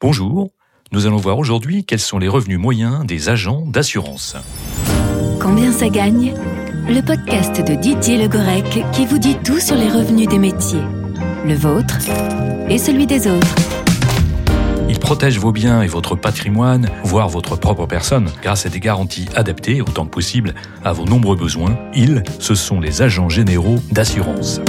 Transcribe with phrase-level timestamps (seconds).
[0.00, 0.52] Bonjour,
[0.92, 4.36] nous allons voir aujourd'hui quels sont les revenus moyens des agents d'assurance.
[5.40, 6.34] Combien ça gagne
[6.88, 10.84] Le podcast de Didier Legorec qui vous dit tout sur les revenus des métiers,
[11.44, 11.98] le vôtre
[12.68, 13.56] et celui des autres.
[14.88, 19.28] Il protège vos biens et votre patrimoine, voire votre propre personne, grâce à des garanties
[19.34, 20.54] adaptées autant que possible
[20.84, 21.76] à vos nombreux besoins.
[21.92, 24.60] Ils, ce sont les agents généraux d'assurance.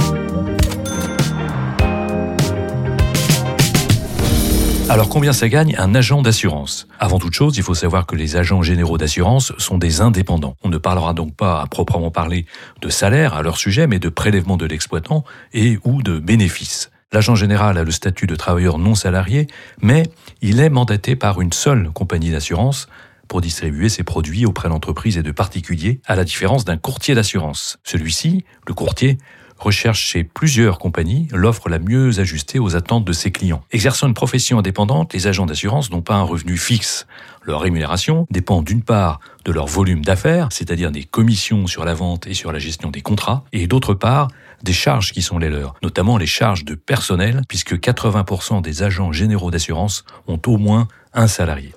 [4.90, 6.88] Alors combien ça gagne un agent d'assurance?
[6.98, 10.56] Avant toute chose, il faut savoir que les agents généraux d'assurance sont des indépendants.
[10.64, 12.44] On ne parlera donc pas à proprement parler
[12.82, 15.22] de salaire à leur sujet, mais de prélèvement de l'exploitant
[15.52, 16.90] et ou de bénéfices.
[17.12, 19.46] L'agent général a le statut de travailleur non salarié,
[19.80, 20.02] mais
[20.42, 22.88] il est mandaté par une seule compagnie d'assurance
[23.28, 27.78] pour distribuer ses produits auprès d'entreprises et de particuliers, à la différence d'un courtier d'assurance.
[27.84, 29.18] Celui-ci, le courtier,
[29.60, 33.62] recherche chez plusieurs compagnies l'offre la mieux ajustée aux attentes de ses clients.
[33.70, 37.06] Exerçant une profession indépendante, les agents d'assurance n'ont pas un revenu fixe.
[37.44, 42.26] Leur rémunération dépend d'une part de leur volume d'affaires, c'est-à-dire des commissions sur la vente
[42.26, 44.28] et sur la gestion des contrats, et d'autre part
[44.62, 49.12] des charges qui sont les leurs, notamment les charges de personnel, puisque 80% des agents
[49.12, 51.74] généraux d'assurance ont au moins un salarié.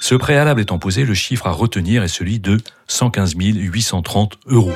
[0.00, 4.74] Ce préalable étant posé, le chiffre à retenir est celui de 115 830 euros.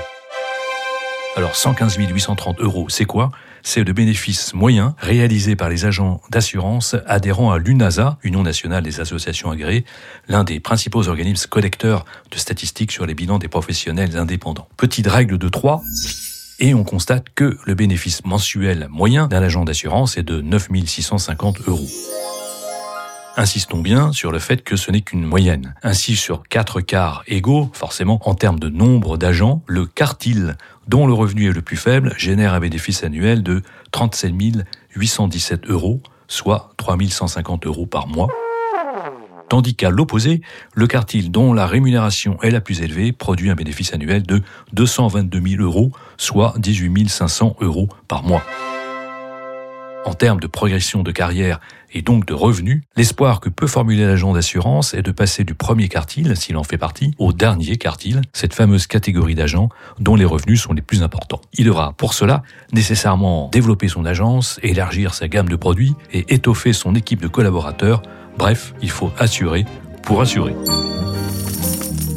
[1.35, 3.31] Alors 115 830 euros, c'est quoi?
[3.63, 9.01] C'est le bénéfice moyen réalisé par les agents d'assurance adhérents à l'UNASA, Union nationale des
[9.01, 9.87] associations agréées,
[10.29, 14.69] l'un des principaux organismes collecteurs de statistiques sur les bilans des professionnels indépendants.
[14.77, 15.83] Petite règle de 3,
[16.59, 21.67] et on constate que le bénéfice mensuel moyen d'un agent d'assurance est de 9 650
[21.67, 21.89] euros.
[23.37, 25.75] Insistons bien sur le fait que ce n'est qu'une moyenne.
[25.83, 31.15] Ainsi, sur quatre quarts égaux, forcément, en termes de nombre d'agents, le quartile, dont le
[31.15, 34.35] revenu est le plus faible, génère un bénéfice annuel de 37
[34.95, 38.29] 817 euros, soit 3 150 euros par mois.
[39.49, 40.43] Tandis qu'à l'opposé,
[40.75, 45.41] le quartile dont la rémunération est la plus élevée produit un bénéfice annuel de 222
[45.57, 48.43] 000 euros, soit 18 500 euros par mois
[50.05, 51.61] en termes de progression de carrière
[51.93, 55.89] et donc de revenus, l'espoir que peut formuler l'agent d'assurance est de passer du premier
[55.89, 59.69] quartile, s'il en fait partie, au dernier quartile, cette fameuse catégorie d'agents
[59.99, 61.41] dont les revenus sont les plus importants.
[61.55, 62.43] Il devra pour cela
[62.73, 68.03] nécessairement développer son agence, élargir sa gamme de produits et étoffer son équipe de collaborateurs.
[68.39, 69.67] Bref, il faut assurer
[70.03, 70.55] pour assurer.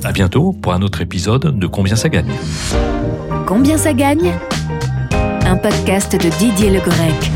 [0.03, 2.31] À bientôt pour un autre épisode de Combien ça gagne?
[3.45, 4.33] Combien ça gagne?
[5.45, 7.31] Un podcast de Didier Le Grec.